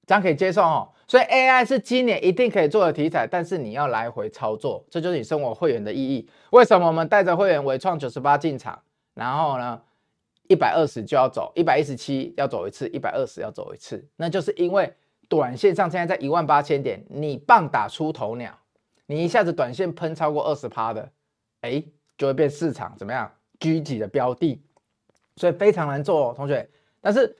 [0.06, 6.28] 这样可以接受哦，所以 AI 是今年一定可以做的题材，但是你要来回操作，这就是你生活会员的意义。
[6.50, 8.80] 为什么我们带着会员纬创九十八进场，
[9.14, 9.82] 然后呢，
[10.48, 14.92] 一百二十就要走，一百一十七要走一次，一百二十要走一次，那就是因为
[15.28, 18.56] 短线上现在在一万八千点，你棒打出头鸟，
[19.06, 21.10] 你一下子短线喷超过二十趴的，
[21.60, 21.82] 哎，
[22.16, 24.62] 就会变市场怎么样狙击的标的，
[25.36, 26.68] 所以非常难做哦，同学，
[27.00, 27.36] 但是。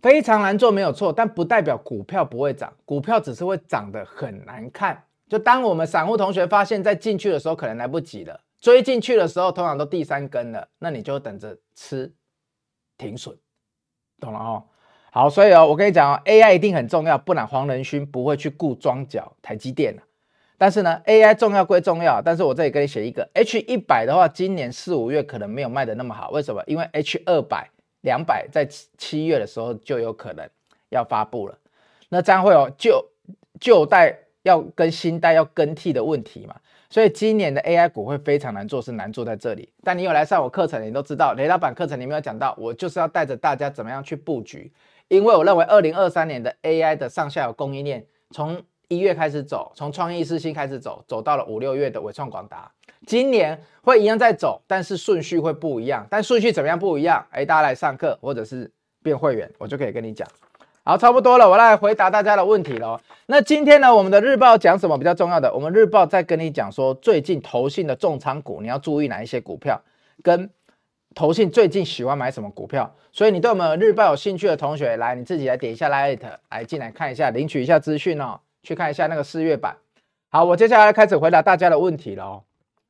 [0.00, 5.00] 非常难做没有错，但不代表股票不会涨，股票只是会涨得很难看。
[5.28, 12.10] 就当我们散户同学发现，在进去的时候可能来不及了，追进去的时候通常都第三根了，那你就等着吃
[12.96, 13.36] 停损，
[14.18, 14.64] 懂了哦？
[15.10, 19.94] 好，所以哦，我跟你讲哦，AI 一定很重要，不然黄仁勋不会去雇庄脚台积电。
[20.56, 26.62] 但是呢，AI 重要归重要，但是我这里给你写一个 H 一百的话，今年四五月可能没有卖的那么好，为什么？
[26.66, 27.68] 因为 H 二百。
[28.02, 30.44] 两百在七七月的时候就有可能
[30.88, 31.56] 要发布了，
[32.08, 33.00] 那这样会有旧
[33.60, 36.56] 旧代要跟新代要更替的问题嘛？
[36.92, 39.66] 所以今年的 AI 股会非常难做，是难做在这里。
[39.82, 44.70] 但你有来上我课程，你都知道雷老板课程里面有讲到，我就是要带着大家怎么样去布局，
[45.08, 52.70] 因为我认为二零二三年的 AI 的上下游供应链从一月开始走，从创意世芯开始走，走到了五六月的伟创广达。
[53.06, 56.06] 今年会一样在走，但是顺序会不一样。
[56.10, 57.26] 但顺序怎么样不一样？
[57.30, 58.70] 哎，大家来上课或者是
[59.02, 60.28] 变会员，我就可以跟你讲。
[60.84, 63.00] 好，差不多了，我来回答大家的问题喽。
[63.26, 65.54] 那今天呢，我们的日报讲什么比较重要的？
[65.54, 69.80] 我们日报在跟你讲说，最近投信的重仓股，你要注意哪一些股票，
[70.24, 70.50] 跟
[71.14, 72.92] 投信最近喜欢买什么股票。
[73.12, 76.18] 所以你对我们日报有兴趣的同学，来你自己来点一下 Lite，
[76.50, 79.76] 来进来看一下，领取一下资讯哦，去看一下那个四月版。
[80.30, 82.42] 好，我接下来开始回答大家的问题喽。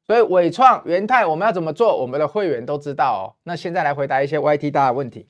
[0.07, 2.01] 所以伟创、元泰，我们要怎么做？
[2.01, 3.25] 我们的会员都知道哦。
[3.43, 5.29] 那现在来回答一些 YT 大的问题。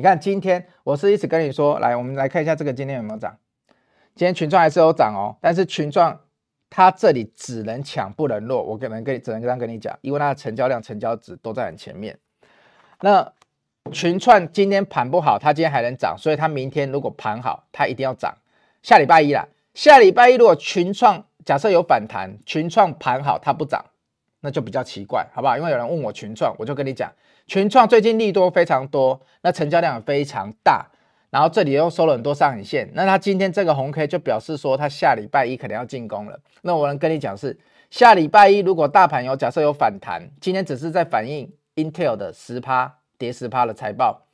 [0.00, 3.36] 你看，今天我是一直跟你说，来，我们来看一下这个今天有没有涨。
[4.14, 6.20] 今天群创还是有涨哦，但是群创
[6.70, 12.16] 它这里只能强不能弱，我可能跟只能这样跟你讲，因为它的成交量、成交值都在很前面。
[13.00, 13.32] 那
[13.90, 18.32] 群创今天盘不好，它今天还能涨，所以它明天如果盘好，它一定要涨。
[18.84, 21.24] 下礼拜一啦，下礼拜一如果群创。
[21.44, 23.84] 假设有反弹，群创盘好它不涨，
[24.42, 25.56] 那就比较奇怪，好不好？
[25.56, 27.10] 因为有人问我群创，我就跟你讲，
[27.48, 30.86] 群创最近利多非常多，那成交量也非常大，
[31.30, 36.38] 然后这里又收了很多上影线，那它今天这个红 K 就表示说它下礼拜一可能要进攻了。
[36.60, 37.58] 那我能跟你讲是，
[37.90, 44.26] 下礼拜一如果大盘有假设有反弹，今天只是在反映 Intel 的十趴跌十趴的财报，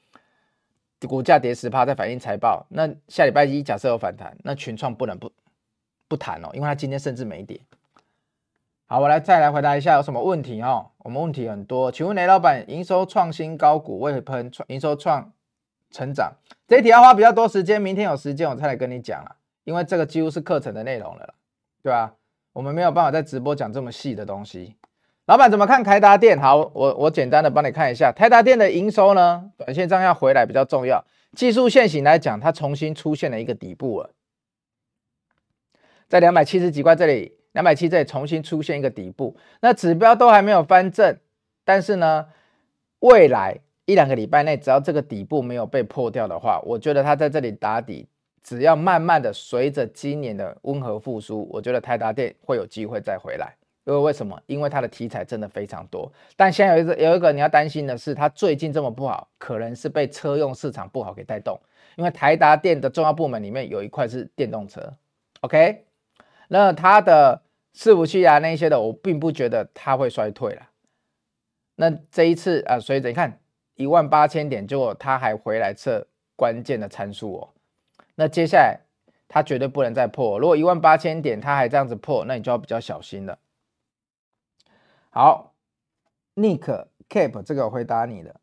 [1.07, 5.31] 股价跌十趴在反映财报，那下礼拜一假设有反弹，那群创不能不
[6.09, 7.61] 不谈哦，因为它今天甚至没跌。
[8.87, 10.91] 好，我来再来回答一下有什么问题哦。
[10.99, 15.33] 我们问题很多，请问雷老板，营收创新高股未喷，营收创
[15.91, 16.35] 成长，
[16.69, 21.35] 这一题要花比较多时间，明天有时间我再来跟你讲了，因为这个几乎是课程的内容了，
[21.83, 22.15] 对吧？
[22.53, 24.77] 我们没有办法在直播讲这么细的东西。
[25.25, 26.39] 老板怎么看台达电？
[26.39, 31.03] 好，我我简单的帮你看一下台达电的营收呢，短线上要回来比较重要。
[31.33, 34.11] 技术线型来讲，它重新出现了一个底部了，
[36.07, 37.39] 在两百七十几块这里。
[37.55, 41.17] 两百七这里重新出现一个底部，那指标都还没有翻正，
[41.65, 42.27] 但是呢，
[43.01, 48.07] 未来一两个礼拜内，只要这个底部没有被破掉的话，我觉得它在这里打底，
[48.43, 53.55] 只要慢慢的随着今年的温和复苏，我觉得台达电会有机会再回来。
[53.87, 54.41] 因为为什么？
[54.47, 61.61] 因为它的题材真的非常多，但现在有一个有一个你要担心的是，它最近这么不好，可能是被车用市场不好给带动，
[61.97, 64.81] 因为台达电的重要部门里面有一块是电动车
[65.43, 65.85] ，OK。
[66.49, 67.43] 那它的
[67.75, 70.69] 伺服器啊，那些的，我并不觉得它会衰退了。
[71.77, 73.41] 那这一次啊，随着你看
[73.75, 76.07] 一万八千点，结果它还回来测
[76.37, 77.51] 关键的参数哦。
[78.15, 78.79] 那接下来
[79.27, 80.39] 它绝对不能再破。
[80.39, 83.39] 如果一万八千点它还这样子破，那你就要比较小心了。
[85.11, 85.53] 好
[86.37, 88.37] ，Nick Cap 这个回答你的。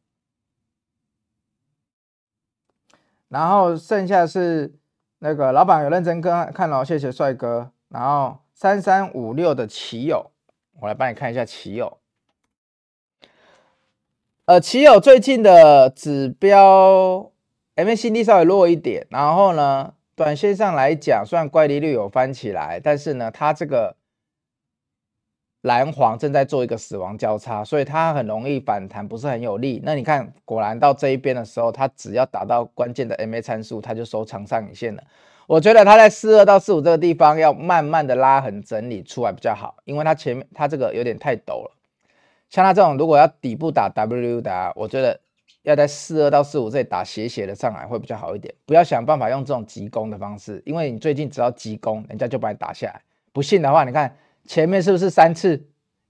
[3.30, 4.74] 然后剩下是
[5.20, 7.72] 那个老板有认真跟看了，谢谢帅哥。
[7.88, 10.30] 然后三三五六的奇友，
[10.80, 11.98] 我来帮你看一下奇友。
[14.46, 17.32] 呃，奇友最近的指标
[17.76, 23.96] MACD 稍微弱一点，然后呢，短线上来讲，虽然乖离率有翻起来，但是呢，它这个
[25.62, 29.82] 蓝黄正在做一个死亡交叉，所以它很容易反弹，不是很有力。
[29.84, 35.04] 那你看，果然到这一边的时候，它只要打到关键的 MA 参数，它就收长上影线了。
[35.52, 41.76] 我觉得它在四二到四五这个地方要慢慢的拉横整理出来比较好，因为它前面它这个有点太陡了。
[42.50, 45.20] 像它这种如果要底部打 W 的，我觉得
[45.64, 48.56] 要在四二到四五这里打斜斜的上来会比较好一点。
[48.66, 53.02] 不要想办法用这种急攻的方式，因为你最近只要急攻，人家就把你打下来。
[53.34, 55.62] 不信的话，你看前面是不是三次，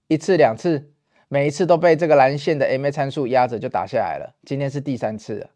[0.06, 0.92] 一次两次，
[1.26, 4.34] 每一次都被这个蓝线的 MA 参数压着就打下来了。
[4.44, 5.50] 今天是第三次了。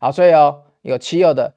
[0.00, 1.54] 好，所以哦，有持有的。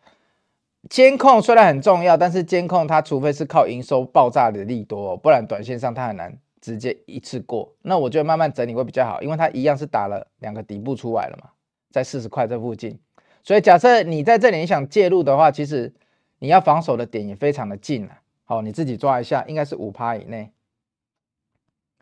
[0.89, 7.73] 监控虽然很重要，但是监控它除非是靠营收爆炸的利多，不然短线上它很难直接一次过。
[7.83, 11.51] 那我觉得慢慢整理会比较好，因为它一样是打了两个底部出来了嘛，
[11.91, 12.99] 在四十块这附近。
[13.43, 15.93] 所以假设你在这里你想介入的话，其实
[16.39, 18.17] 你要防守的点也非常的近了。
[18.43, 20.51] 好，你自己抓一下，应该是五趴以内。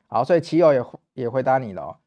[0.08, 1.98] 好，所以奇友也也回答你了哦。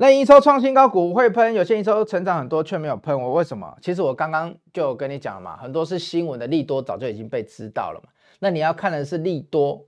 [0.00, 3.76] 那营收创新高，股会喷，有些营收成长很多却没有喷，我为什么？
[3.82, 8.08] 其实我刚刚就跟你讲了嘛，很多是新闻的利多早就已经被知道了嘛。
[8.38, 9.84] 那你要看的是利多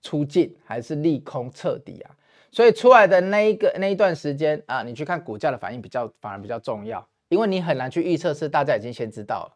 [0.00, 2.16] 出尽还是利空彻底啊？
[2.50, 9.52] 所以出来的那一个那一段时间啊，你去看股价的反应比较反而比较重要，因为你很难去预测是大家已经先知道了。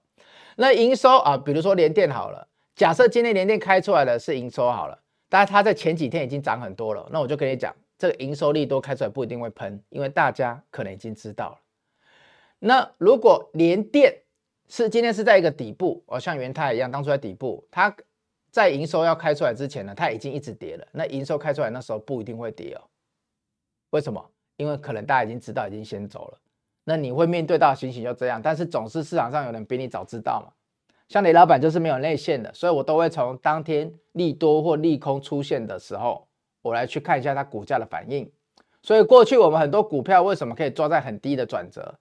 [0.57, 2.47] 那营收啊，比如说联电好了，
[2.77, 4.99] 假设今天联电开出来的是营收好了，
[5.31, 7.75] 但是它在前几天已经涨很多了，那我就跟你讲。
[7.99, 11.59] 这个营收利多开出来不一定会喷，因为大家可能已经知道了。
[12.61, 14.23] 那如果联电
[14.69, 17.95] 是今天是在一个底部，哦，像元太一样，当初在底部，它
[18.51, 20.87] 在营收要开出来之前呢，它已经一直跌了。
[20.93, 22.83] 那营收开出来那时候不一定会跌哦。
[23.91, 24.25] 为什么？
[24.57, 26.39] 因为可能大家已经知道，已经先走了。
[26.85, 30.53] 那你会面对到的情形就这样，但是总是市场上有人比你早知道嘛。
[31.09, 36.28] 像雷老板就是没有内线的，所以我都会从当天利多或利空出现的时候。
[36.63, 38.31] 我来去看一下它股价的反应，
[38.83, 41.95] 所以过去我们很多股票为什么可以抓在很低的转折？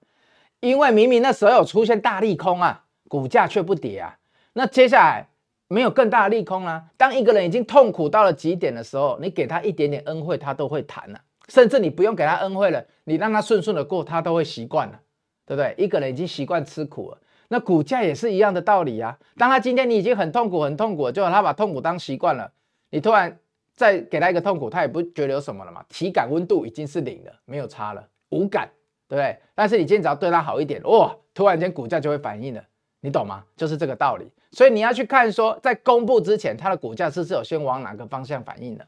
[0.59, 4.17] 因为明明那时候有出现大利空啊，股价却不跌啊。
[4.53, 5.27] 那接下来
[5.67, 6.86] 没有更大的利空啊。
[6.97, 11.21] 当一个人已经痛苦到了极点的时候，你给他一点点恩惠，他都会弹了。
[11.47, 14.99] 甚至你不用给他恩惠了，你让他顺顺的过，他都会习惯了，
[15.45, 15.75] 对不对？
[15.77, 17.17] 一个人已经习惯吃苦了，
[17.49, 19.17] 那股价也是一样的道理啊。
[19.38, 22.51] 当他今天你已经很痛苦很痛苦，就他把痛苦当习惯了，
[22.89, 23.38] 你突然。
[23.78, 28.67] 再给他一个痛苦，他也不觉得有什么了嘛，体感温度已经是零了，没有差了，无感，
[29.07, 29.38] 对不对？
[29.53, 32.63] 但是你今天只要对他好一点，哇，突然间股价就会反应了，
[33.01, 33.45] 你懂吗？
[33.55, 34.30] 就是这个道理。
[34.51, 38.88] 所以你要去看说，在公布之前，它的股价是是有先往哪个方向反应的，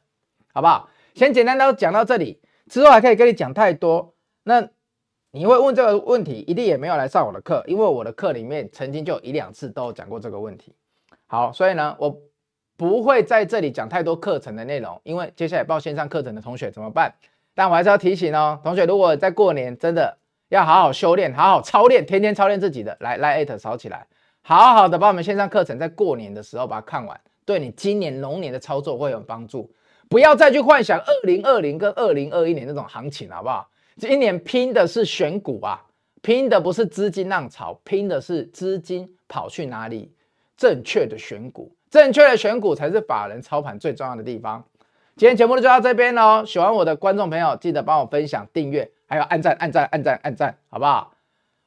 [0.52, 0.90] 好不好？
[1.14, 4.16] 先简单都讲到这里，之后还可以跟你讲太多。
[4.44, 4.68] 那
[5.32, 10.74] 你会问这个问题，一定也没有来上我的课，因为我的课里面曾经就一两次都有讲过这个问题。
[11.28, 12.20] 好，所以呢，我
[12.80, 17.14] 不会在这里讲太多课程的内容，因为接下来报线上课程的同学怎么办？
[17.54, 20.18] 但我还是要提醒哦，同学，如果在过年真的
[20.48, 24.08] 要好好修炼、好好操练、天天操练自己的，来来艾特扫起来，
[24.42, 29.70] 好好的把我们线上课程在过年的时候把它看完，对你今年龙年的操作会有帮助。
[30.08, 33.70] 不要再去幻想二零二零跟二零二一年那种行情，好不好？
[33.98, 35.84] 今年拼的是选股啊，
[36.22, 40.14] 拼的不是资金浪潮，拼的是资金跑去哪里？
[40.56, 44.64] 正确的选股，正确的选股才是法人操盘最重要的地方。
[45.16, 51.14] 今天节目就到这边喽，喜欢我的观众朋友记得帮我分享、订阅，还有按赞、按赞、按赞、按赞，好不好？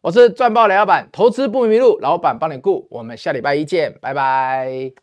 [0.01, 2.87] 我是赚爆雷老板，投资不迷路，老板帮你顾。
[2.91, 5.02] 我们下礼拜一见，拜拜。